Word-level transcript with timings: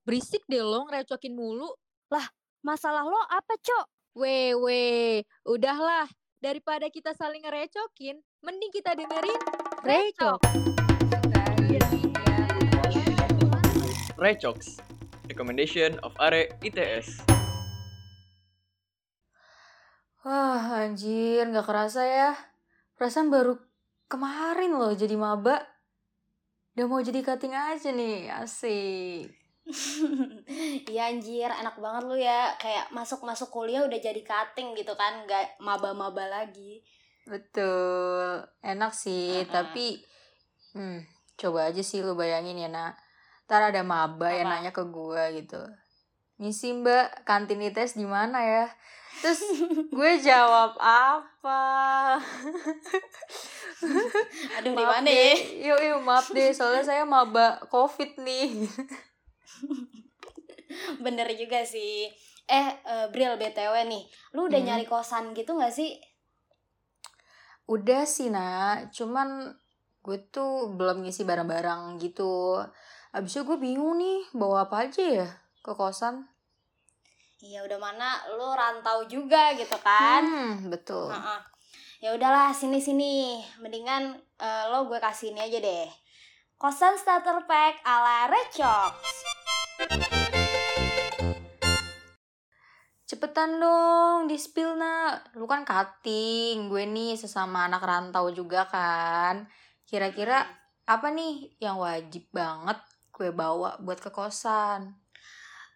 Berisik 0.00 0.40
deh 0.48 0.64
lo 0.64 0.88
ngerecokin 0.88 1.36
mulu. 1.36 1.68
Masalah 2.64 3.04
lo 3.04 3.20
apa, 3.28 3.52
Cok? 3.60 4.16
Weh, 4.16 4.56
weh, 4.56 5.20
udahlah. 5.44 6.08
Daripada 6.40 6.88
kita 6.88 7.12
saling 7.12 7.44
ngerecokin, 7.44 8.16
mending 8.40 8.72
kita 8.72 8.96
dengerin 8.96 9.40
Recok. 9.84 10.40
Recox, 14.16 14.80
recommendation 15.28 16.00
of 16.00 16.16
Are 16.16 16.48
ITS. 16.64 17.20
Wah, 20.24 20.84
anjir, 20.84 21.44
nggak 21.48 21.64
kerasa 21.64 22.04
ya. 22.04 22.32
Perasaan 22.96 23.32
baru 23.32 23.56
kemarin 24.08 24.76
loh 24.76 24.92
jadi 24.92 25.16
maba. 25.16 25.64
Udah 26.76 26.86
mau 26.88 27.00
jadi 27.00 27.20
cutting 27.24 27.56
aja 27.56 27.92
nih, 27.92 28.28
asik. 28.32 29.39
Iya 30.90 31.10
anjir, 31.10 31.50
enak 31.50 31.78
banget 31.78 32.02
lu 32.06 32.16
ya. 32.18 32.54
Kayak 32.58 32.90
masuk-masuk 32.90 33.48
kuliah 33.48 33.86
udah 33.86 33.98
jadi 33.98 34.20
cutting 34.20 34.74
gitu 34.74 34.92
kan, 34.98 35.24
nggak 35.24 35.62
maba-maba 35.62 36.26
lagi. 36.26 36.82
Betul, 37.28 38.42
enak 38.60 38.90
sih, 38.90 39.44
Uh-uh. 39.44 39.52
tapi 39.52 40.02
hmm, 40.74 41.06
coba 41.38 41.70
aja 41.70 41.82
sih 41.84 42.02
lu 42.02 42.18
bayangin 42.18 42.58
ya, 42.58 42.66
nak. 42.66 42.98
Ntar 43.46 43.70
ada 43.74 43.82
maba 43.82 44.30
yang 44.30 44.50
nanya 44.50 44.74
ke 44.74 44.82
gua 44.90 45.30
gitu. 45.34 45.58
Misi 46.40 46.72
mbak, 46.72 47.26
kantin 47.28 47.60
ITS 47.60 48.00
di 48.00 48.06
mana 48.08 48.40
ya? 48.40 48.64
Terus 49.20 49.42
gue 49.96 50.12
jawab 50.24 50.72
apa? 50.80 51.60
Aduh, 54.60 54.72
di 54.72 54.80
Maaf 54.80 55.02
mana 55.02 55.10
deh. 55.10 55.36
ya? 55.36 55.74
Yuk, 55.74 55.80
yuk, 55.82 56.00
maaf 56.06 56.26
deh, 56.32 56.54
soalnya 56.56 56.84
saya 56.86 57.02
maba 57.04 57.60
covid 57.68 58.16
nih. 58.22 58.64
Bener 61.04 61.28
juga 61.34 61.62
sih. 61.66 62.06
Eh, 62.50 62.68
eh, 62.82 63.06
Bril 63.14 63.38
BTW 63.38 63.74
nih, 63.86 64.02
lu 64.34 64.50
udah 64.50 64.58
Hmm. 64.58 64.68
nyari 64.74 64.86
kosan 64.86 65.30
gitu 65.34 65.54
gak 65.54 65.70
sih? 65.70 65.94
Udah 67.70 68.02
sih, 68.02 68.26
nak. 68.28 68.90
Cuman 68.90 69.54
gue 70.02 70.18
tuh 70.34 70.74
belum 70.74 71.06
ngisi 71.06 71.22
barang-barang 71.22 72.02
gitu. 72.02 72.58
Abisnya 73.14 73.46
gue 73.46 73.54
bingung 73.54 73.98
nih, 73.98 74.26
bawa 74.34 74.66
apa 74.66 74.90
aja 74.90 75.04
ya 75.24 75.28
ke 75.62 75.72
kosan. 75.74 76.26
Iya 77.40 77.64
udah 77.64 77.78
mana 77.80 78.20
lu 78.36 78.52
rantau 78.52 79.06
juga 79.06 79.54
gitu 79.54 79.78
kan? 79.80 80.22
Hmm, 80.26 80.68
betul. 80.68 81.08
Heeh. 81.08 81.40
Ya 82.00 82.10
udahlah 82.16 82.50
sini 82.50 82.80
sini, 82.80 83.38
mendingan 83.60 84.12
eh, 84.36 84.64
lo 84.68 84.90
gue 84.90 84.98
kasih 84.98 85.30
ini 85.32 85.40
aja 85.40 85.58
deh. 85.62 85.88
Kosan 86.58 86.98
starter 86.98 87.46
pack 87.46 87.80
ala 87.86 88.28
Recok. 88.28 88.92
Cepetan 93.10 93.58
dong, 93.58 94.30
di 94.30 94.38
spill 94.38 94.78
nak. 94.78 95.34
Lu 95.34 95.48
kan 95.50 95.66
cutting, 95.66 96.70
gue 96.70 96.84
nih 96.86 97.18
sesama 97.18 97.66
anak 97.66 97.82
rantau 97.82 98.30
juga 98.30 98.70
kan. 98.70 99.50
Kira-kira 99.82 100.46
apa 100.86 101.10
nih 101.10 101.58
yang 101.58 101.82
wajib 101.82 102.30
banget 102.30 102.78
gue 103.10 103.34
bawa 103.34 103.82
buat 103.82 103.98
ke 103.98 104.14
kosan? 104.14 104.94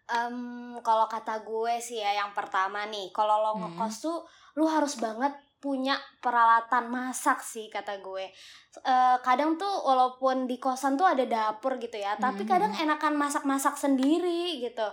Em, 0.05 0.37
kalau 0.85 1.09
kata 1.09 1.41
gue 1.43 1.81
sih 1.81 1.99
ya 1.99 2.23
yang 2.23 2.31
pertama 2.31 2.85
nih, 2.87 3.09
kalau 3.11 3.41
lo 3.41 3.51
Hmm. 3.57 3.61
ngekos 3.73 3.95
tuh 4.05 4.17
lu 4.55 4.69
harus 4.69 4.95
banget 5.01 5.33
punya 5.65 5.97
peralatan 6.21 6.85
masak 6.87 7.41
sih 7.41 7.65
kata 7.67 7.97
gue. 7.97 8.29
Eh, 8.77 9.17
kadang 9.19 9.57
tuh 9.57 9.65
walaupun 9.81 10.45
di 10.45 10.55
kosan 10.55 10.93
tuh 10.93 11.07
ada 11.07 11.25
dapur 11.25 11.75
gitu 11.75 11.97
ya, 11.97 12.13
tapi 12.15 12.45
Hmm. 12.45 12.51
kadang 12.51 12.71
enakan 12.71 13.17
masak-masak 13.17 13.73
sendiri 13.75 14.61
gitu. 14.61 14.85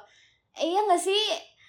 Eh, 0.54 0.64
iya 0.66 0.80
gak 0.82 0.96
sih? 0.98 1.24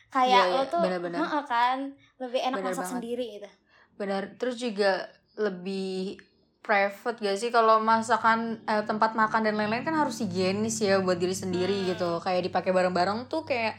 Kayak 0.08 0.44
Iya, 0.46 0.54
lo 0.54 0.64
tuh 0.66 0.82
bener-bener. 0.82 1.20
heeh 1.20 1.44
kan, 1.44 1.78
lebih 2.18 2.40
enak 2.42 2.58
Bener 2.58 2.68
masak 2.70 2.80
banget. 2.80 2.94
sendiri 2.94 3.26
gitu. 3.34 3.50
Benar, 3.94 4.24
terus 4.38 4.56
juga 4.56 4.92
lebih 5.36 6.16
private 6.60 7.20
gak 7.20 7.36
sih 7.36 7.50
kalau 7.50 7.78
masakan 7.78 8.40
eh, 8.64 8.84
tempat 8.84 9.14
makan 9.14 9.44
dan 9.44 9.60
lain-lain 9.60 9.84
kan 9.84 9.94
harus 9.94 10.18
higienis 10.18 10.80
ya 10.80 10.98
buat 10.98 11.18
diri 11.18 11.36
sendiri 11.36 11.76
Hmm. 11.76 11.88
gitu. 11.90 12.10
Kayak 12.20 12.48
dipakai 12.48 12.72
bareng-bareng 12.72 13.28
tuh 13.28 13.44
kayak 13.44 13.76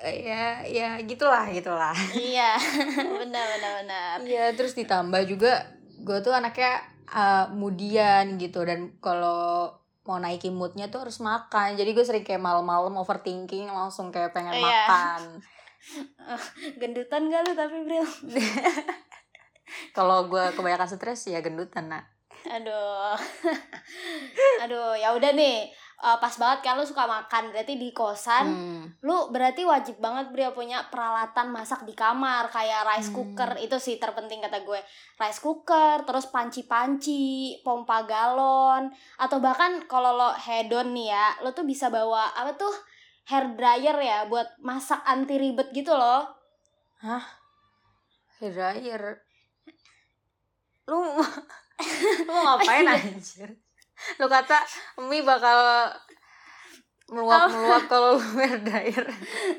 ya 0.00 0.64
ya 0.64 0.96
gitulah 1.02 1.46
gitulah. 1.50 1.94
iya, 2.16 2.56
benar 3.20 3.44
benar 3.56 3.72
benar. 3.84 4.16
Iya, 4.22 4.56
terus 4.56 4.72
ditambah 4.72 5.22
juga 5.26 5.68
gue 6.02 6.18
tuh 6.20 6.34
anaknya 6.34 6.82
uh, 7.06 7.46
mudian 7.52 8.40
gitu 8.40 8.64
dan 8.64 8.96
kalau 8.98 9.70
mau 10.02 10.18
naikin 10.18 10.50
moodnya 10.56 10.90
tuh 10.90 11.06
harus 11.06 11.22
makan. 11.22 11.78
Jadi 11.78 11.94
gue 11.94 12.02
sering 12.02 12.26
kayak 12.26 12.42
malam-malam 12.42 12.98
overthinking 12.98 13.70
langsung 13.70 14.10
kayak 14.10 14.34
pengen 14.34 14.58
Iya. 14.58 14.66
makan. 14.66 15.20
Gendutan 16.82 17.30
gak 17.30 17.42
lu 17.46 17.52
tapi 17.54 17.76
Bril? 17.86 18.06
Kalau 19.96 20.26
gue 20.26 20.44
kebanyakan 20.52 20.88
stres 20.90 21.26
ya 21.26 21.40
gendutan 21.40 21.88
nak. 21.88 22.04
Aduh. 22.44 23.14
Aduh, 24.66 24.92
ya 24.98 25.14
udah 25.14 25.32
nih. 25.32 25.70
Eh, 26.02 26.18
pas 26.18 26.34
banget 26.34 26.66
kan 26.66 26.74
lu 26.74 26.82
suka 26.82 27.06
makan, 27.06 27.54
berarti 27.54 27.78
di 27.78 27.94
kosan 27.94 28.50
Hmm. 28.50 28.84
lu 29.06 29.30
berarti 29.30 29.62
wajib 29.62 30.02
banget 30.02 30.34
Bril 30.34 30.50
punya 30.50 30.82
peralatan 30.90 31.54
masak 31.54 31.86
di 31.86 31.94
kamar 31.94 32.50
kayak 32.50 32.82
rice 32.82 33.14
Hmm. 33.14 33.22
cooker 33.22 33.54
itu 33.62 33.78
sih 33.78 34.02
terpenting 34.02 34.42
kata 34.42 34.66
gue 34.66 34.82
rice 35.16 35.38
cooker 35.38 36.02
terus 36.02 36.26
panci-panci 36.26 37.54
pompa 37.62 38.02
galon 38.02 38.90
atau 39.14 39.38
bahkan 39.38 39.86
kalau 39.86 40.10
lo 40.12 40.34
hedon 40.34 40.90
nih 40.90 41.14
ya 41.14 41.38
lo 41.38 41.54
tuh 41.54 41.62
bisa 41.62 41.86
bawa 41.86 42.34
apa 42.34 42.58
tuh 42.58 42.74
hair 43.30 43.54
dryer 43.54 43.94
ya 44.02 44.18
buat 44.26 44.58
masak 44.58 45.06
anti 45.06 45.38
ribet 45.38 45.70
gitu 45.70 45.94
loh 45.94 46.26
Hair 48.42 48.50
dryer. 48.50 49.02
Lu 50.90 50.98
lu 52.26 52.26
mau 52.26 52.58
ngapain 52.58 52.90
anjir? 52.90 53.61
Lu 54.16 54.26
kata 54.26 54.58
mie 55.02 55.22
bakal 55.22 55.88
meluap-meluap 57.08 57.84
kalau 57.86 58.16
lu 58.16 58.22
hair 58.38 58.56
dryer. 58.62 59.04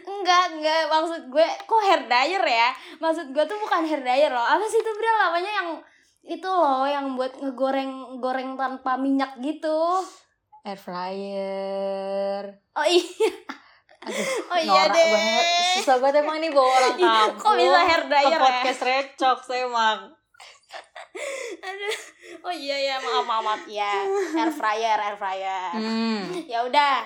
enggak 0.04 0.44
enggak 0.52 0.90
maksud 0.90 1.22
gue 1.30 1.46
kok 1.64 1.82
hair 1.86 2.02
dryer 2.04 2.42
ya 2.42 2.70
maksud 2.98 3.30
gue 3.30 3.44
tuh 3.46 3.58
bukan 3.60 3.86
hair 3.86 4.02
dryer 4.02 4.32
loh 4.34 4.42
apa 4.42 4.66
sih 4.66 4.82
itu 4.82 4.90
Bril 4.90 5.18
namanya 5.20 5.52
yang 5.54 5.70
itu 6.24 6.50
loh 6.50 6.88
yang 6.88 7.14
buat 7.14 7.36
ngegoreng 7.36 8.18
goreng 8.18 8.56
tanpa 8.56 8.98
minyak 8.98 9.38
gitu 9.38 10.02
Air 10.64 10.80
fryer. 10.80 12.44
oh 12.74 12.88
iya 12.88 13.30
Aduh, 14.04 14.28
Oh 14.48 14.60
iya 14.60 14.84
deh. 14.88 15.00
banget. 15.12 15.46
Susah 15.76 15.96
banget 15.98 16.24
emang 16.24 16.40
nih 16.40 16.52
bawa 16.52 16.68
orang 16.70 16.96
kampung. 16.98 17.40
kok 17.40 17.54
bisa 17.56 17.80
hair 17.84 18.04
dryer 18.08 18.24
ke 18.26 18.36
ya? 18.36 18.40
podcast 18.40 18.82
recok 18.82 19.38
saya 19.44 19.64
emang. 19.64 20.00
Oh 22.54 22.62
iya 22.62 22.78
ya, 22.78 22.96
maaf 23.02 23.26
maaf, 23.26 23.42
maaf. 23.42 23.62
ya. 23.66 24.06
Air 24.38 24.54
fryer, 24.54 24.98
air 25.02 25.18
fryer. 25.18 25.74
Hmm. 25.74 26.22
Ya 26.46 26.62
udah. 26.62 27.02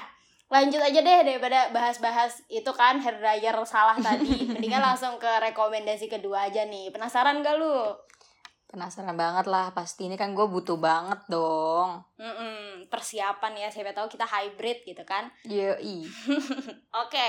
Lanjut 0.52 0.84
aja 0.84 1.00
deh 1.00 1.20
daripada 1.24 1.72
bahas-bahas 1.72 2.44
itu 2.52 2.68
kan 2.76 3.00
hair 3.00 3.16
dryer 3.16 3.56
salah 3.64 3.96
tadi. 3.96 4.44
Mendingan 4.52 4.84
langsung 4.84 5.16
ke 5.16 5.32
rekomendasi 5.40 6.12
kedua 6.12 6.52
aja 6.52 6.68
nih. 6.68 6.92
Penasaran 6.92 7.40
gak 7.40 7.64
lu? 7.64 7.96
Penasaran 8.68 9.16
banget 9.16 9.48
lah, 9.48 9.72
pasti 9.72 10.12
ini 10.12 10.20
kan 10.20 10.36
gue 10.36 10.44
butuh 10.44 10.76
banget 10.76 11.24
dong. 11.32 12.04
Mm-mm, 12.20 12.92
persiapan 12.92 13.56
ya, 13.56 13.72
siapa 13.72 13.96
tahu 13.96 14.12
kita 14.12 14.28
hybrid 14.28 14.84
gitu 14.84 15.08
kan. 15.08 15.32
Yoi. 15.48 16.04
Oke, 17.08 17.28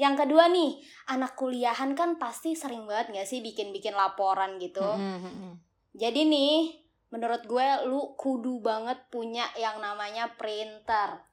yang 0.00 0.16
kedua 0.16 0.48
nih, 0.48 0.80
anak 1.12 1.36
kuliahan 1.36 1.92
kan 1.92 2.16
pasti 2.16 2.56
sering 2.56 2.88
banget 2.88 3.12
gak 3.12 3.28
sih 3.28 3.44
bikin-bikin 3.44 3.92
laporan 3.92 4.56
gitu. 4.56 4.80
Hmm, 4.80 5.20
hmm, 5.20 5.34
hmm. 5.36 5.54
Jadi 5.92 6.24
nih, 6.24 6.87
menurut 7.08 7.42
gue 7.48 7.66
lu 7.88 8.14
kudu 8.16 8.60
banget 8.60 9.00
punya 9.08 9.48
yang 9.56 9.80
namanya 9.80 10.32
printer. 10.36 11.24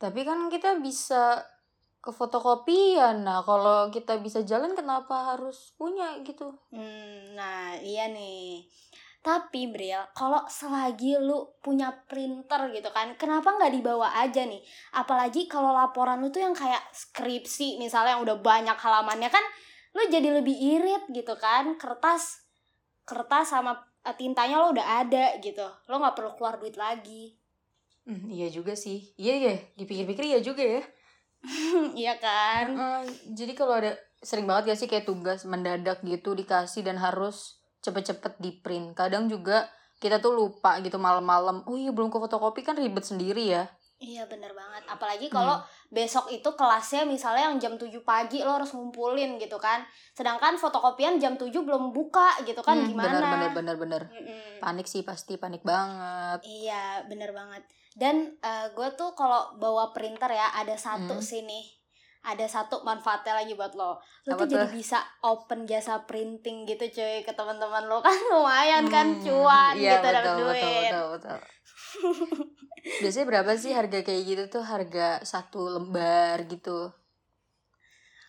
Tapi 0.00 0.20
kan 0.24 0.48
kita 0.48 0.80
bisa 0.80 1.44
ke 2.00 2.10
fotokopian. 2.10 3.20
Nah, 3.20 3.44
kalau 3.44 3.92
kita 3.92 4.16
bisa 4.24 4.40
jalan 4.40 4.72
kenapa 4.72 5.36
harus 5.36 5.76
punya 5.76 6.16
gitu? 6.24 6.56
Hmm, 6.72 7.36
nah 7.36 7.76
iya 7.76 8.08
nih. 8.08 8.64
Tapi 9.20 9.68
Bril, 9.68 10.00
kalau 10.16 10.48
selagi 10.48 11.20
lu 11.20 11.52
punya 11.60 11.92
printer 12.08 12.72
gitu 12.72 12.88
kan, 12.88 13.12
kenapa 13.20 13.52
nggak 13.52 13.76
dibawa 13.76 14.16
aja 14.16 14.48
nih? 14.48 14.64
Apalagi 14.96 15.44
kalau 15.44 15.76
laporan 15.76 16.24
lu 16.24 16.32
tuh 16.32 16.40
yang 16.40 16.56
kayak 16.56 16.80
skripsi 16.88 17.76
misalnya 17.76 18.16
yang 18.16 18.24
udah 18.24 18.40
banyak 18.40 18.80
halamannya 18.80 19.28
kan, 19.28 19.44
lu 19.92 20.08
jadi 20.08 20.40
lebih 20.40 20.56
irit 20.56 21.04
gitu 21.12 21.36
kan? 21.36 21.76
Kertas, 21.76 22.39
kertas 23.10 23.50
sama 23.50 23.74
eh, 24.06 24.14
tintanya 24.14 24.62
lo 24.62 24.70
udah 24.70 25.02
ada 25.02 25.34
gitu, 25.42 25.66
lo 25.90 25.94
nggak 25.98 26.14
perlu 26.14 26.30
keluar 26.38 26.62
duit 26.62 26.78
lagi. 26.78 27.34
Hmm, 28.06 28.30
iya 28.30 28.46
juga 28.48 28.78
sih. 28.78 29.10
Iya 29.18 29.34
ya, 29.50 29.54
dipikir-pikir 29.74 30.24
iya 30.30 30.38
juga 30.38 30.62
ya. 30.62 30.82
Iya 32.00 32.14
kan? 32.20 32.66
Eh, 32.76 33.04
jadi 33.34 33.52
kalau 33.56 33.80
ada 33.80 33.96
sering 34.20 34.44
banget 34.44 34.72
gak 34.72 34.80
sih 34.84 34.88
kayak 34.88 35.08
tugas 35.08 35.48
mendadak 35.48 36.04
gitu 36.04 36.36
dikasih 36.36 36.84
dan 36.84 37.00
harus 37.00 37.60
cepet-cepet 37.80 38.36
di 38.36 38.60
print. 38.60 38.92
Kadang 38.92 39.32
juga 39.32 39.64
kita 40.00 40.20
tuh 40.20 40.36
lupa 40.36 40.76
gitu 40.84 41.00
malam-malam. 41.00 41.64
Oh 41.64 41.76
iya 41.76 41.92
belum 41.92 42.12
ke 42.12 42.20
fotokopi 42.20 42.60
kan 42.60 42.76
ribet 42.76 43.04
sendiri 43.04 43.48
ya. 43.48 43.64
Iya 44.00 44.24
bener 44.24 44.48
banget. 44.50 44.88
Apalagi 44.88 45.28
kalau 45.28 45.60
besok 45.88 46.32
itu 46.32 46.48
kelasnya 46.50 47.04
misalnya 47.04 47.46
yang 47.46 47.60
jam 47.60 47.74
7 47.76 47.92
pagi 48.00 48.40
lo 48.40 48.56
harus 48.56 48.72
ngumpulin 48.72 49.36
gitu 49.36 49.60
kan. 49.60 49.84
Sedangkan 50.10 50.56
fotokopian 50.56 51.20
jam 51.20 51.36
7 51.36 51.52
belum 51.52 51.92
buka 51.92 52.40
gitu 52.42 52.64
kan 52.64 52.80
Hmm, 52.80 52.88
gimana? 52.88 53.12
bener 53.12 53.24
bener 53.28 53.50
bener 53.52 53.76
bener 53.76 54.02
Mm-mm. 54.08 54.56
panik 54.56 54.84
sih 54.84 55.04
pasti 55.04 55.36
panik 55.36 55.60
banget 55.62 56.40
Iya 56.42 57.04
bener 57.06 57.30
banget. 57.30 57.60
Dan 57.92 58.40
gue 58.72 58.88
tuh 58.94 59.12
kalau 59.12 59.52
bawa 59.54 59.92
printer 59.92 60.30
ya 60.30 60.48
ada 60.50 60.74
satu 60.74 61.14
Hmm. 61.14 61.22
sih 61.22 61.44
nih. 61.44 61.64
Ada 62.22 62.44
satu 62.46 62.80
manfaatnya 62.80 63.32
lagi 63.34 63.52
buat 63.52 63.72
lo. 63.72 63.96
Lo 64.22 64.32
Apa 64.32 64.44
tuh 64.44 64.52
jadi 64.54 64.68
bisa 64.70 64.96
open 65.22 65.64
jasa 65.64 66.04
printing 66.04 66.64
gitu 66.64 66.88
cuy 66.90 67.20
ke 67.20 67.32
teman-teman 67.32 67.84
lo 67.84 68.00
kan 68.06 68.16
lumayan 68.28 68.88
kan 68.88 69.12
Hmm, 69.12 69.20
cuan 69.20 69.72
iya, 69.74 70.00
gitu 70.00 70.08
dapat 70.10 70.32
duit. 70.34 70.56
betul, 70.56 70.72
betul, 70.80 71.04
betul. 71.12 71.38
biasanya 72.98 73.26
berapa 73.28 73.52
sih 73.54 73.70
harga 73.70 74.00
kayak 74.00 74.22
gitu 74.24 74.44
tuh 74.50 74.62
harga 74.62 75.20
satu 75.22 75.70
lembar 75.70 76.44
gitu 76.44 76.90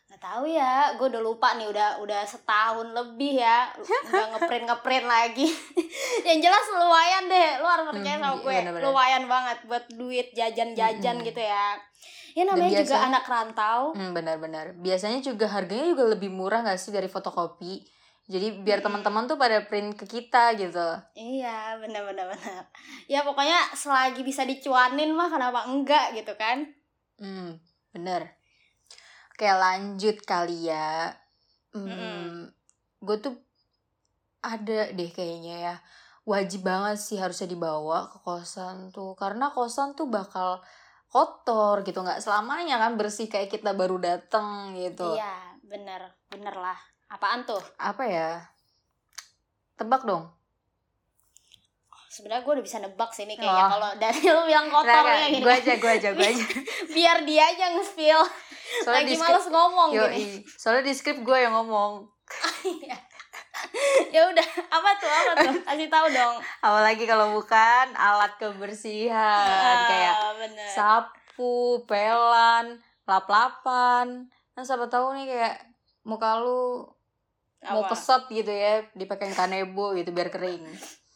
Gak 0.05 0.19
tahu 0.19 0.43
ya, 0.43 0.91
gue 0.93 1.07
udah 1.07 1.23
lupa 1.23 1.55
nih 1.55 1.71
udah 1.71 2.03
udah 2.03 2.27
setahun 2.27 2.83
lebih 2.83 3.39
ya 3.39 3.71
nggak 4.11 4.27
ngeprint 4.35 4.65
ngeprint 4.67 5.05
lagi. 5.07 5.47
Yang 6.27 6.39
jelas 6.43 6.65
lumayan 6.67 7.23
deh, 7.25 7.49
lu 7.57 7.65
harus 7.65 7.85
percaya 7.87 8.19
Hmm, 8.19 8.21
sama 8.21 8.27
iya, 8.27 8.43
gue, 8.43 8.55
bener-bener. 8.59 8.83
lumayan 8.83 9.23
banget 9.25 9.57
buat 9.63 9.85
duit 9.89 10.27
jajan-jajan 10.35 11.15
Mm-mm. 11.15 11.25
gitu 11.25 11.39
ya. 11.39 11.79
Ya 12.31 12.43
namanya 12.43 12.71
juga 12.77 12.91
biasa- 12.91 13.07
anak 13.07 13.23
rantau. 13.25 13.81
Hmm, 13.95 14.11
benar-benar. 14.11 14.75
Biasanya 14.75 15.19
juga 15.21 15.47
harganya 15.47 15.87
juga 15.87 16.03
lebih 16.05 16.27
murah 16.27 16.59
gak 16.61 16.75
sih 16.75 16.91
dari 16.91 17.07
fotokopi? 17.07 17.79
Jadi 18.31 18.63
biar 18.63 18.79
teman-teman 18.79 19.27
tuh 19.27 19.35
pada 19.35 19.59
print 19.67 19.99
ke 19.99 20.07
kita 20.07 20.55
gitu. 20.55 20.87
Iya, 21.11 21.75
benar-benar 21.83 22.31
benar. 22.31 22.63
Ya 23.11 23.27
pokoknya 23.27 23.75
selagi 23.75 24.23
bisa 24.23 24.47
dicuanin 24.47 25.11
mah 25.11 25.27
kenapa 25.27 25.67
enggak 25.67 26.15
gitu 26.15 26.31
kan? 26.39 26.63
Hmm, 27.19 27.59
bener. 27.91 28.39
Oke 29.35 29.51
lanjut 29.51 30.23
kali 30.23 30.71
ya. 30.71 31.11
Hmm, 31.75 31.91
Mm-mm. 31.91 32.27
gue 33.03 33.17
tuh 33.19 33.35
ada 34.39 34.95
deh 34.95 35.11
kayaknya 35.11 35.55
ya. 35.59 35.75
Wajib 36.23 36.63
banget 36.63 37.03
sih 37.03 37.19
harusnya 37.19 37.51
dibawa 37.51 38.07
ke 38.07 38.23
kosan 38.23 38.95
tuh. 38.95 39.11
Karena 39.19 39.51
kosan 39.51 39.91
tuh 39.97 40.07
bakal 40.07 40.63
kotor 41.11 41.83
gitu. 41.83 41.99
nggak 41.99 42.23
selamanya 42.23 42.79
kan 42.79 42.95
bersih 42.95 43.27
kayak 43.27 43.51
kita 43.51 43.75
baru 43.75 43.99
dateng 43.99 44.71
gitu. 44.79 45.19
Iya, 45.19 45.59
bener, 45.67 46.15
bener 46.31 46.55
lah. 46.55 46.90
Apaan 47.11 47.43
tuh? 47.43 47.59
Apa 47.75 48.03
ya? 48.03 48.29
Tebak 49.75 50.03
dong. 50.03 50.31
Sebenarnya 52.07 52.43
gue 52.43 52.53
udah 52.53 52.65
bisa 52.65 52.77
nebak 52.77 53.11
sih 53.11 53.23
nih 53.23 53.35
kayaknya 53.35 53.65
Oh. 53.65 53.71
kalau 53.71 53.89
dari 53.95 54.19
lu 54.21 54.41
bilang 54.49 54.67
kotor 54.67 55.03
ya 55.05 55.27
gini. 55.27 55.39
gue 55.39 55.53
aja, 55.53 55.73
gue 55.75 55.91
aja, 55.91 56.09
gue 56.11 56.23
aja. 56.25 56.45
Biar 56.95 57.17
dia 57.23 57.43
aja 57.45 57.65
nge-spill. 57.71 58.21
Soalnya 58.83 59.03
Lagi 59.05 59.15
males 59.17 59.47
ngomong 59.47 59.89
Yo, 59.91 60.03
gini. 60.07 60.43
soalnya 60.49 60.83
di 60.83 60.93
skrip 60.93 61.19
gue 61.19 61.37
yang 61.37 61.51
ngomong. 61.53 62.07
Iya. 62.63 62.95
ya 64.15 64.21
udah, 64.27 64.47
apa 64.69 64.89
tuh? 64.97 65.07
Apa 65.07 65.31
tuh? 65.37 65.53
Kasih 65.61 65.87
tahu 65.87 66.07
dong. 66.09 66.35
Apalagi 66.61 67.03
kalau 67.05 67.31
bukan 67.33 67.85
alat 67.93 68.31
kebersihan 68.35 69.75
kayak 69.85 70.15
Ah, 70.17 70.31
bener. 70.33 70.67
sapu, 70.67 71.55
pelan, 71.85 72.75
lap-lapan. 73.05 74.27
Nah, 74.51 74.63
siapa 74.63 74.87
tahu 74.87 75.11
nih 75.13 75.27
kayak 75.27 75.55
muka 76.03 76.39
lu 76.39 76.87
mau 77.63 77.85
kesot 77.85 78.25
gitu 78.27 78.49
ya, 78.49 78.81
dipakein 78.91 79.31
kanebo 79.31 79.93
gitu 79.93 80.09
biar 80.09 80.27
kering. 80.27 80.65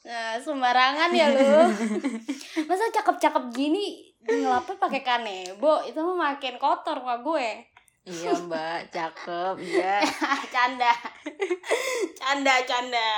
Nah, 0.03 0.37
sembarangan 0.37 1.09
ya 1.09 1.27
lu. 1.27 1.73
Masa 2.69 2.85
cakep-cakep 2.91 3.43
gini 3.49 4.05
ngelapnya 4.21 4.77
pakai 4.77 5.01
kanebo, 5.01 5.81
itu 5.81 5.97
mah 5.97 6.17
makin 6.31 6.55
kotor 6.55 6.97
sama 6.97 7.17
gue. 7.19 7.49
iya, 8.05 8.31
Mbak, 8.31 8.79
cakep, 8.91 9.55
iya. 9.59 9.97
Ah, 10.21 10.37
canda. 10.53 10.93
canda, 12.15 12.53
canda. 12.63 13.09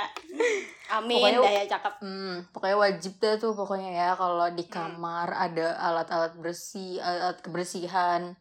Amin 0.90 1.20
Pokoknya- 1.20 1.42
dah 1.42 1.52
ya 1.54 1.64
cakep. 1.66 1.94
Hmm, 2.00 2.34
pokoknya 2.50 2.76
wajib 2.78 3.12
dah 3.18 3.36
tuh 3.36 3.52
pokoknya 3.52 3.90
ya 3.90 4.08
kalau 4.14 4.48
di 4.48 4.64
kamar 4.64 5.28
ada 5.28 5.76
alat-alat 5.78 6.32
bersih, 6.36 6.96
alat 6.98 7.36
kebersihan. 7.38 8.32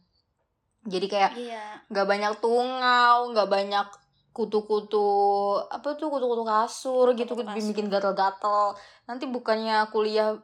Jadi 0.83 1.05
kayak 1.05 1.35
Iya. 1.35 1.83
nggak 1.85 2.07
banyak 2.07 2.33
tungau, 2.39 3.27
nggak 3.29 3.49
banyak 3.49 3.87
kutu-kutu 4.37 5.09
apa 5.65 5.97
tuh 5.97 6.07
kutu-kutu 6.07 6.45
kasur 6.45 7.09
gitu 7.11 7.33
Kutu-kutu 7.33 7.49
bikin 7.49 7.57
kasur. 7.57 7.69
bikin 7.73 7.85
gatal-gatal. 7.89 8.77
Nanti 9.03 9.25
bukannya 9.25 9.89
kuliah 9.89 10.37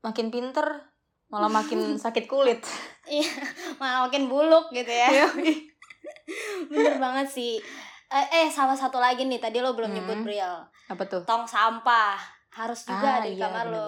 makin 0.00 0.30
pinter, 0.30 0.86
malah 1.26 1.50
makin 1.50 1.80
sakit 1.98 2.24
kulit. 2.24 2.62
Iya, 3.04 3.26
malah 3.76 4.06
makin 4.06 4.26
buluk 4.26 4.70
gitu 4.70 4.88
ya. 4.88 5.10
Bener 6.70 6.96
banget 6.96 7.26
sih. 7.28 7.58
Eh, 8.06 8.26
eh, 8.36 8.46
sama 8.46 8.72
satu 8.72 8.96
lagi 8.96 9.24
nih, 9.24 9.40
tadi 9.40 9.58
lo 9.58 9.72
belum 9.72 9.88
Hmm. 9.88 9.98
nyebut 9.98 10.18
Bril. 10.22 10.52
apa 10.84 11.02
tuh? 11.02 11.24
Tong 11.24 11.42
sampah 11.42 12.20
harus 12.52 12.84
juga 12.84 13.08
Ah, 13.08 13.16
ada 13.18 13.26
di 13.26 13.34
iya, 13.34 13.48
kamar 13.48 13.66
lo. 13.66 13.86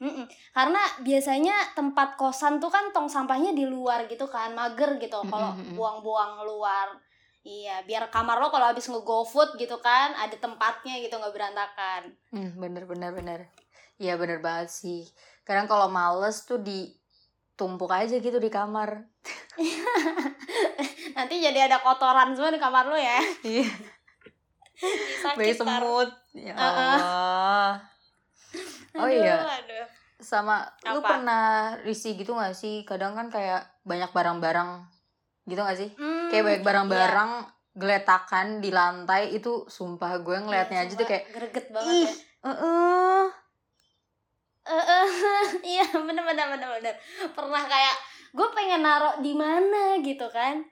Mm-mm. 0.00 0.24
Karena 0.50 0.80
biasanya 0.98 1.52
tempat 1.72 2.16
kosan 2.16 2.56
tuh 2.56 2.66
kan 2.66 2.88
tong 2.90 3.06
sampahnya 3.06 3.52
di 3.52 3.62
luar 3.64 4.04
gitu 4.04 4.24
kan, 4.24 4.50
mager 4.50 4.96
gitu 4.96 5.20
kalau 5.22 5.52
buang-buang 5.70 6.40
keluar. 6.40 6.88
Iya, 7.44 7.84
biar 7.84 8.08
kamar 8.08 8.40
lo 8.40 8.48
kalau 8.48 8.72
habis 8.72 8.88
nge-GoFood 8.88 9.60
gitu 9.60 9.76
kan, 9.78 10.16
ada 10.16 10.32
tempatnya 10.32 10.96
gitu 11.04 11.12
nggak 11.12 11.34
berantakan. 11.36 12.02
Hmm, 12.32 12.56
bener 12.56 12.88
bener 12.88 13.12
bener. 13.12 13.40
Iya 14.00 14.16
bener 14.16 14.40
banget 14.40 14.72
sih. 14.72 15.04
Kadang 15.44 15.68
kalau 15.68 15.92
males 15.92 16.40
tuh 16.42 16.56
ditumpuk 16.58 17.92
aja 17.92 18.16
gitu 18.16 18.40
di 18.40 18.48
kamar. 18.48 19.04
Nanti 21.16 21.34
jadi 21.38 21.68
ada 21.68 21.84
kotoran 21.84 22.32
semua 22.32 22.48
di 22.48 22.56
kamar 22.58 22.88
lo 22.88 22.96
ya. 22.96 23.20
Iya. 23.44 23.68
Bayi 25.36 25.52
semut. 25.52 26.08
Ya. 26.32 26.56
Allah. 26.56 27.76
Oh 28.96 29.04
Aduh, 29.04 29.10
iya. 29.10 29.36
aduh. 29.42 29.86
sama 30.16 30.64
lu 30.88 31.02
Apa? 31.02 31.18
pernah 31.18 31.44
risih 31.84 32.14
gitu 32.16 32.32
gak 32.32 32.54
sih 32.56 32.86
kadang 32.86 33.12
kan 33.12 33.28
kayak 33.28 33.66
banyak 33.84 34.08
barang-barang 34.14 34.86
gitu 35.44 35.60
gak 35.60 35.76
sih? 35.76 35.90
Hmm, 35.96 36.28
kayak 36.32 36.42
banyak 36.44 36.60
iya. 36.60 36.66
barang-barang 36.66 37.30
geletakan 37.74 38.46
di 38.62 38.70
lantai 38.70 39.34
itu 39.34 39.66
sumpah 39.66 40.22
gue 40.22 40.36
ngeliatnya 40.40 40.80
Iya, 40.80 40.86
aja 40.88 40.94
tuh 40.94 41.08
kayak 41.10 41.24
greget 41.34 41.66
banget 41.74 41.90
ih 41.90 42.06
ya. 42.06 42.12
eh 42.44 43.26
Eh, 44.64 44.80
eh, 44.80 45.08
iya 45.76 45.84
bener 45.92 46.24
bener 46.24 46.46
bener 46.56 46.68
bener. 46.80 46.94
Pernah 47.36 47.62
kayak 47.68 47.96
gue 48.32 48.48
pengen 48.56 48.80
naruh 48.80 49.20
di 49.20 49.36
mana? 49.36 50.00
Gitu 50.00 50.24
kan. 50.32 50.64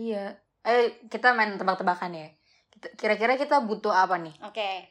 Iya. 0.00 0.32
Eh 0.64 1.04
kita 1.12 1.36
main 1.36 1.52
tebak-tebakan 1.60 2.16
ya. 2.16 2.28
Kira-kira 2.96 3.36
kita 3.36 3.60
butuh 3.60 3.92
apa 3.92 4.16
nih? 4.16 4.32
Oke. 4.40 4.88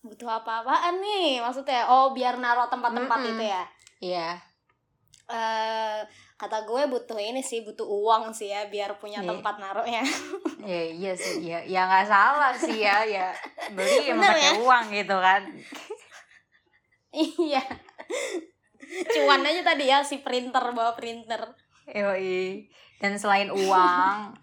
Butuh 0.00 0.40
apa-apaan 0.40 1.04
nih? 1.04 1.44
Maksudnya 1.44 1.84
oh 1.92 2.16
biar 2.16 2.40
naruh 2.40 2.64
tempat-tempat 2.72 3.18
Mm-mm. 3.20 3.32
itu 3.36 3.44
ya? 3.44 3.62
Iya 4.00 4.28
eh 5.28 6.00
kata 6.34 6.64
gue 6.64 6.82
butuh 6.86 7.16
ini 7.16 7.40
sih 7.40 7.60
butuh 7.60 7.84
uang 7.84 8.30
sih 8.30 8.48
ya 8.48 8.64
biar 8.66 8.96
punya 8.96 9.20
Iya. 9.20 9.28
tempat 9.28 9.54
naruhnya 9.58 10.00
ya 10.64 10.82
iya 10.88 11.12
sih 11.12 11.42
iya 11.42 11.60
ya 11.62 11.84
nggak 11.84 12.06
salah 12.06 12.54
sih 12.54 12.78
ya 12.78 13.04
ya 13.04 13.28
beli 13.70 14.08
emang 14.08 14.24
pakai 14.24 14.42
ya? 14.42 14.52
uang 14.56 14.84
gitu 14.90 15.16
kan 15.18 15.42
iya 17.10 17.62
cuan 19.10 19.42
aja 19.42 19.62
tadi 19.62 19.84
ya 19.84 20.00
si 20.00 20.18
printer 20.18 20.64
bawa 20.70 20.94
printer 20.94 21.42
Yoi. 21.88 22.68
dan 22.96 23.16
selain 23.16 23.48
uang 23.48 24.36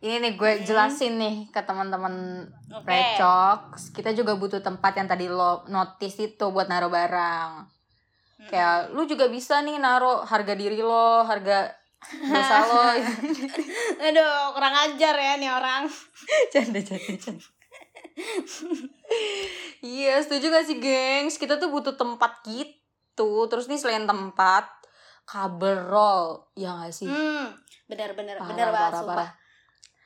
ini 0.00 0.16
nih 0.18 0.32
gue 0.34 0.50
Hmm. 0.50 0.64
jelasin 0.64 1.16
nih 1.16 1.36
ke 1.48 1.60
teman-teman 1.60 2.48
oke 2.70 2.88
Recok, 2.88 3.60
kita 3.92 4.16
juga 4.16 4.32
butuh 4.32 4.60
tempat 4.60 4.96
yang 4.96 5.04
tadi 5.04 5.28
lo 5.28 5.66
notice 5.66 6.16
itu 6.22 6.48
buat 6.48 6.64
naruh 6.66 6.88
barang. 6.88 7.68
Kayak 8.48 8.94
lu 8.96 9.04
juga 9.04 9.28
bisa 9.28 9.60
nih 9.60 9.76
naruh 9.76 10.24
harga 10.24 10.54
diri 10.56 10.80
lo, 10.80 11.26
harga 11.26 11.74
dosa 12.24 12.56
lo. 12.64 12.82
aduh 14.06 14.56
kurang 14.56 14.74
ajar 14.88 15.14
ya 15.18 15.32
nih 15.36 15.50
orang 15.52 15.84
canda, 16.52 16.80
canda, 16.80 17.14
canda. 17.20 17.48
Iya, 19.80 20.20
setuju 20.20 20.52
gak 20.52 20.66
sih, 20.68 20.76
gengs? 20.76 21.40
Kita 21.40 21.56
tuh 21.56 21.72
butuh 21.72 21.96
tempat 21.96 22.44
gitu. 22.44 23.48
Terus 23.48 23.66
nih 23.66 23.80
selain 23.80 24.04
tempat, 24.04 24.68
kabel 25.24 25.88
roll. 25.88 26.52
Ya 26.54 26.76
gak 26.84 26.92
sih? 26.92 27.08
hmm 27.08 27.56
bener 27.90 28.14
Parah, 28.14 28.46
bener 28.54 28.68
banget 28.70 28.92
parah, 28.94 29.00
sumpah 29.02 29.14
parah. 29.18 29.30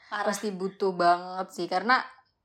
parah 0.08 0.26
Pasti 0.32 0.48
butuh 0.54 0.92
banget 0.96 1.46
sih. 1.52 1.66
Karena 1.68 2.00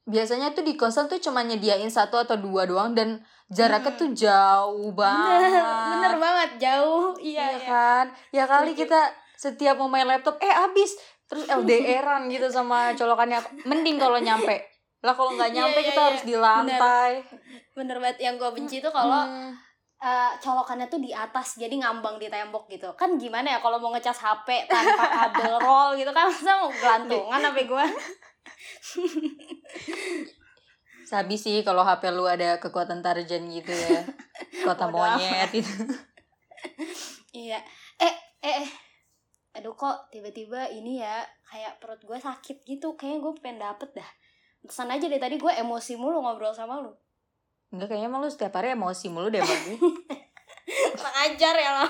biasanya 0.10 0.52
tuh 0.52 0.62
di 0.62 0.74
kosan 0.74 1.06
tuh 1.06 1.18
cuma 1.18 1.40
nyediain 1.40 1.88
satu 1.88 2.18
atau 2.18 2.36
dua 2.36 2.66
doang 2.66 2.92
dan 2.92 3.22
jaraknya 3.48 3.94
tuh 3.94 4.10
jauh 4.12 4.90
banget. 4.92 5.54
bener 5.54 5.66
bener 5.92 6.14
banget 6.18 6.50
jauh 6.60 7.14
iya 7.16 7.46
Iya 7.48 7.56
iya 7.56 7.60
kan? 7.64 8.06
Ya 8.30 8.44
kali 8.46 8.74
kita 8.74 9.00
setiap 9.34 9.78
mau 9.78 9.88
main 9.88 10.04
laptop 10.04 10.36
eh 10.38 10.50
abis 10.50 10.98
terus 11.26 11.46
LDRan 11.48 12.26
gitu 12.28 12.46
sama 12.48 12.92
colokannya. 12.92 13.38
Mending 13.64 13.96
kalau 13.96 14.18
nyampe. 14.18 14.66
Lah 15.00 15.14
kalau 15.14 15.32
nggak 15.32 15.50
Iya, 15.50 15.58
nyampe 15.58 15.80
iya, 15.80 15.88
kita 15.88 15.96
iya. 15.96 16.08
harus 16.10 16.24
di 16.24 16.36
lantai. 16.36 17.12
bener 17.72 17.96
banget 17.98 18.18
yang 18.20 18.36
gue 18.36 18.52
benci 18.52 18.78
tuh 18.80 18.92
kalau 18.92 19.24
Hmm. 19.24 19.56
eh, 19.98 20.32
colokannya 20.38 20.88
tuh 20.88 21.00
di 21.00 21.12
atas 21.12 21.56
jadi 21.56 21.72
ngambang 21.76 22.16
di 22.16 22.28
tembok 22.28 22.68
gitu 22.68 22.92
kan 22.94 23.16
gimana 23.16 23.56
ya 23.56 23.60
kalau 23.60 23.76
mau 23.78 23.92
ngecas 23.92 24.16
HP 24.18 24.48
tanpa 24.66 25.06
kabel 25.08 25.56
roll 25.64 25.92
gitu 25.94 26.08
kan 26.10 26.28
masa 26.28 26.56
mau 26.58 26.68
gelantungan 26.70 27.40
HP 27.42 27.58
gue 27.66 27.86
Sabi 31.10 31.42
sih 31.42 31.66
kalau 31.66 31.82
HP 31.82 32.14
lu 32.14 32.30
ada 32.30 32.62
kekuatan 32.62 33.02
Tarzan 33.02 33.50
gitu 33.50 33.74
ya. 33.74 34.06
Kota 34.70 34.86
monyet 34.94 35.50
gitu. 35.50 35.74
iya 37.34 37.58
eh 37.98 38.14
eh 38.44 38.56
eh. 38.66 38.70
aduh 39.56 39.74
kok 39.74 40.12
tiba-tiba 40.14 40.68
ini 40.70 41.00
ya 41.02 41.24
kayak 41.48 41.80
perut 41.82 41.98
gue 42.04 42.20
sakit 42.20 42.62
gitu 42.68 42.94
kayaknya 42.94 43.18
gue 43.26 43.32
pengen 43.40 43.58
dapet 43.64 43.90
dah 43.96 44.10
pesan 44.62 44.92
aja 44.92 45.08
deh 45.08 45.18
tadi 45.18 45.40
gue 45.40 45.50
emosi 45.50 45.96
mulu 45.96 46.20
ngobrol 46.22 46.52
sama 46.54 46.84
lu 46.84 46.92
Enggak 47.72 47.94
kayaknya 47.96 48.12
emang 48.12 48.22
lu 48.26 48.30
setiap 48.30 48.60
hari 48.60 48.76
emosi 48.76 49.08
mulu 49.08 49.32
deh 49.32 49.40
sama 49.40 49.56
gue. 49.66 49.78
kurang 51.00 51.18
ajar 51.26 51.56
ya 51.56 51.72
lo 51.80 51.88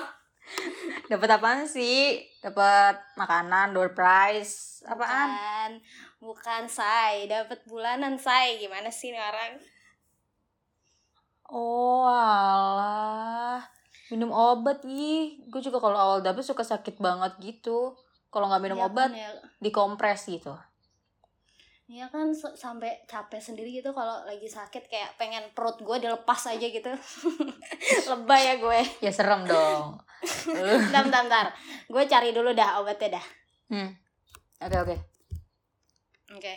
Dapat 1.10 1.42
apaan 1.42 1.66
sih? 1.66 2.22
Dapat 2.40 3.18
makanan, 3.18 3.74
door 3.74 3.98
prize, 3.98 4.86
apaan? 4.86 5.30
bukan 5.34 5.72
bukan 6.22 6.64
say 6.70 7.26
dapat 7.26 7.66
bulanan 7.66 8.16
say 8.22 8.62
gimana 8.62 8.94
sih 8.94 9.10
nih 9.10 9.20
orang 9.20 9.58
Oh 11.50 12.06
alah. 12.06 13.66
Minum 14.14 14.30
obat 14.30 14.86
ih. 14.86 15.42
Gue 15.50 15.66
juga 15.66 15.82
kalau 15.82 15.98
awal 15.98 16.20
dapet 16.22 16.46
suka 16.46 16.62
sakit 16.62 17.02
banget 17.02 17.42
gitu. 17.42 17.98
Kalau 18.30 18.46
nggak 18.46 18.62
minum 18.62 18.78
Iya 18.78 18.86
obat, 18.86 19.10
kan 19.10 19.18
ya, 19.18 19.30
dikompres 19.58 20.30
gitu. 20.30 20.54
Iya 21.90 22.06
kan 22.14 22.30
sampai 22.38 23.02
capek 23.10 23.42
sendiri 23.42 23.82
gitu 23.82 23.98
kalau 23.98 24.22
lagi 24.30 24.46
sakit 24.46 24.86
kayak 24.94 25.18
pengen 25.18 25.42
perut 25.58 25.82
gue 25.82 25.98
dilepas 26.06 26.38
aja 26.54 26.62
gitu. 26.70 26.94
Lebay 28.14 28.42
ya 28.46 28.56
gue. 28.62 28.80
Ya 29.02 29.10
serem 29.10 29.50
dong. 29.50 29.98
Bentar, 30.90 31.04
bentar, 31.08 31.22
bentar. 31.26 31.48
Gue 31.88 32.04
cari 32.06 32.30
dulu 32.36 32.52
dah 32.52 32.80
obatnya 32.84 33.20
dah. 33.20 33.26
Hmm. 33.70 33.90
Oke 34.60 34.78
oke. 34.78 34.96
Oke. 36.36 36.54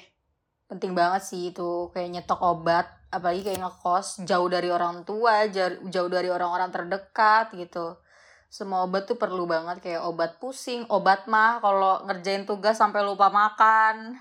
Penting 0.67 0.93
banget 0.97 1.23
sih 1.23 1.53
itu 1.53 1.93
kayak 1.93 2.09
nyetok 2.11 2.41
obat, 2.41 2.89
apalagi 3.13 3.45
kayak 3.45 3.61
ngekos 3.61 4.25
jauh 4.25 4.49
dari 4.49 4.73
orang 4.73 5.05
tua, 5.05 5.45
jauh, 5.53 6.09
dari 6.09 6.33
orang-orang 6.33 6.73
terdekat 6.73 7.53
gitu. 7.53 8.01
Semua 8.49 8.85
obat 8.85 9.05
tuh 9.05 9.17
perlu 9.17 9.45
banget 9.45 9.81
kayak 9.85 10.05
obat 10.05 10.41
pusing, 10.41 10.85
obat 10.89 11.29
mah 11.29 11.61
kalau 11.61 12.05
ngerjain 12.09 12.45
tugas 12.49 12.81
sampai 12.81 13.05
lupa 13.05 13.29
makan. 13.29 14.17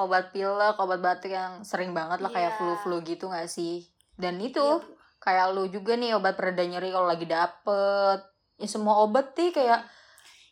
Obat 0.00 0.32
pilek, 0.32 0.80
obat 0.80 1.00
batuk 1.00 1.28
yang 1.28 1.60
sering 1.60 1.92
banget 1.92 2.24
lah 2.24 2.32
kayak 2.32 2.52
Iya. 2.52 2.56
flu-flu 2.56 3.04
gitu 3.04 3.28
gak 3.28 3.52
sih? 3.52 3.84
Dan 4.16 4.40
itu 4.40 4.64
Iya, 4.64 4.80
kayak 5.20 5.46
lu 5.52 5.68
juga 5.68 5.92
nih 5.96 6.16
obat 6.16 6.40
pereda 6.40 6.64
nyeri 6.64 6.88
kalau 6.88 7.04
lagi 7.04 7.28
dapet. 7.28 8.20
Ya 8.60 8.68
semua 8.68 9.00
obat 9.00 9.32
sih 9.32 9.50
kayak 9.50 9.82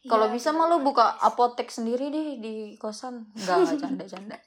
kalau 0.08 0.30
Iya, 0.30 0.34
bisa 0.34 0.48
bener 0.50 0.64
mah 0.64 0.66
lu 0.72 0.80
banget, 0.80 0.86
buka 0.88 1.06
apotek 1.20 1.68
sendiri 1.68 2.08
deh 2.08 2.28
di 2.40 2.54
kosan. 2.80 3.28
Enggak, 3.36 3.56
enggak 3.60 3.78
canda-canda. 3.84 4.36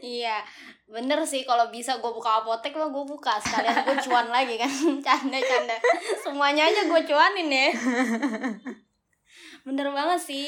Iya, 0.00 0.40
bener 0.88 1.20
sih 1.28 1.44
kalau 1.44 1.68
bisa 1.68 2.00
gue 2.00 2.08
buka 2.08 2.40
apotek 2.40 2.72
mah 2.78 2.88
gue 2.88 3.04
buka. 3.04 3.36
Sekalian 3.36 3.84
gue 3.84 3.98
cuan 4.08 4.28
lagi 4.32 4.56
kan. 4.56 4.70
Canda 5.06 5.36
canda 5.36 5.76
semuanya 6.24 6.64
aja 6.64 6.88
gue 6.88 7.02
cuanin 7.04 7.50
ya. 7.50 7.68
Bener 9.66 9.90
banget 9.90 10.20
sih 10.22 10.44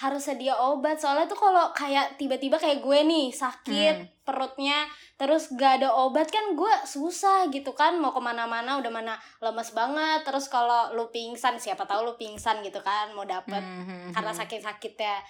harus 0.00 0.24
sedia 0.24 0.56
obat 0.56 0.96
soalnya 0.96 1.24
tuh 1.24 1.36
kalau 1.38 1.70
kayak 1.70 2.16
tiba-tiba 2.16 2.56
kayak 2.56 2.80
gue 2.80 2.98
nih 3.02 3.28
sakit 3.30 3.96
Hmm. 3.96 4.08
perutnya 4.24 4.88
terus 5.14 5.52
gak 5.52 5.78
ada 5.78 5.92
obat 5.92 6.26
kan 6.26 6.54
gue 6.54 6.74
susah 6.84 7.46
gitu 7.48 7.72
kan 7.72 7.94
mau 7.94 8.08
ke 8.08 8.18
mana-mana 8.18 8.76
udah 8.76 8.88
mana 8.88 9.12
lemes 9.38 9.70
banget 9.70 10.22
terus 10.22 10.46
kalau 10.46 10.90
lu 10.90 11.08
pingsan 11.08 11.54
siapa 11.54 11.84
tahu 11.84 12.00
lu 12.02 12.14
pingsan 12.14 12.60
gitu 12.60 12.80
kan 12.80 13.12
mau 13.12 13.24
dapet 13.24 13.60
Mhm. 13.60 14.10
karena 14.10 14.32
sakit-sakitnya 14.32 15.20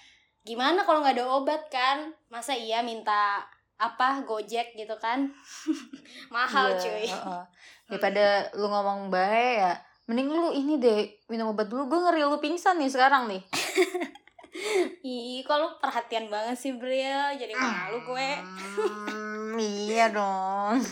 gimana 0.40 0.84
kalau 0.84 1.00
nggak 1.00 1.16
ada 1.16 1.26
obat 1.28 1.62
kan 1.66 1.96
masa 2.28 2.52
iya 2.52 2.80
minta 2.80 3.42
apa 3.76 4.22
gojek 4.22 4.72
gitu 4.74 4.94
kan 4.94 5.32
mahal 6.30 6.70
Iya, 6.70 6.78
cuy 6.78 7.04
heeh. 7.04 7.42
Daripada 7.90 8.24
lu 8.54 8.64
ngomong 8.64 9.10
baik 9.10 9.54
ya, 9.58 9.74
mending 10.06 10.28
lu 10.28 10.52
ini 10.52 10.78
deh 10.78 11.00
minum 11.26 11.50
obat 11.50 11.66
dulu. 11.66 11.86
Gue 11.86 11.98
ngeri 12.00 12.22
lu 12.22 12.38
pingsan 12.38 12.78
nih 12.78 12.86
sekarang 12.86 13.26
nih. 13.26 13.42
ih 15.02 15.40
kok 15.40 15.56
lu 15.56 15.68
perhatian 15.76 16.26
banget 16.26 16.56
sih 16.56 16.72
Bril 16.72 17.34
jadi 17.34 17.52
malu 17.52 18.00
gue 18.04 18.30
Hmm, 18.76 19.56
iya 19.56 20.08
dong. 20.08 20.78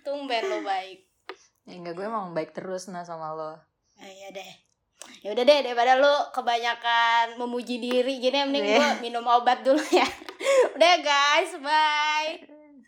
tumben 0.00 0.44
lo 0.44 0.58
baik 0.62 1.04
Ya 1.62 1.76
enggak 1.76 1.94
gue 1.94 2.06
emang 2.06 2.32
baik 2.32 2.52
terus 2.52 2.86
nah 2.86 3.02
sama 3.02 3.32
lo. 3.32 3.52
Ah, 3.94 4.06
iya 4.06 4.30
deh 4.30 4.52
ya 5.18 5.30
udah 5.30 5.42
deh 5.42 5.60
daripada 5.62 5.94
lu 5.94 6.10
kebanyakan 6.30 7.36
memuji 7.36 7.78
diri 7.78 8.18
gini 8.18 8.42
mending 8.42 8.64
Iya. 8.66 8.76
gue 8.76 8.88
minum 9.02 9.24
obat 9.24 9.60
dulu 9.60 9.80
ya 9.90 10.04
udah 10.74 10.94
guys 10.98 11.52
bye 11.58 12.32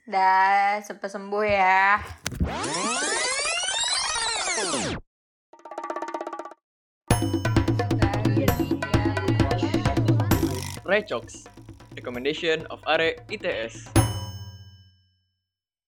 Dah, 0.02 0.82
cepet 0.82 1.06
sembuh 1.06 1.44
ya. 1.46 2.02
Recommendation 11.94 12.66
of 12.66 12.80
Are 12.85 13.14
ITS. 13.30 13.87